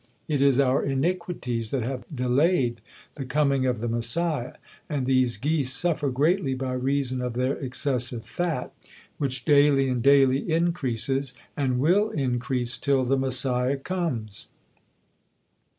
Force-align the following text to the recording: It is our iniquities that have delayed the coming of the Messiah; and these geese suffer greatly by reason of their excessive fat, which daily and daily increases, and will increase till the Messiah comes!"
It 0.27 0.41
is 0.41 0.59
our 0.59 0.81
iniquities 0.83 1.69
that 1.69 1.83
have 1.83 2.05
delayed 2.11 2.81
the 3.13 3.23
coming 3.23 3.67
of 3.67 3.81
the 3.81 3.87
Messiah; 3.87 4.53
and 4.89 5.05
these 5.05 5.37
geese 5.37 5.71
suffer 5.75 6.09
greatly 6.09 6.55
by 6.55 6.73
reason 6.73 7.21
of 7.21 7.33
their 7.33 7.53
excessive 7.57 8.25
fat, 8.25 8.73
which 9.19 9.45
daily 9.45 9.87
and 9.89 10.01
daily 10.01 10.51
increases, 10.51 11.35
and 11.55 11.77
will 11.77 12.09
increase 12.09 12.77
till 12.79 13.03
the 13.03 13.15
Messiah 13.15 13.77
comes!" 13.77 14.47